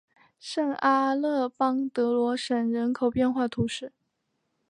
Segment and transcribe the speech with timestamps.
[0.39, 3.93] 圣阿勒邦德罗什人口变化图示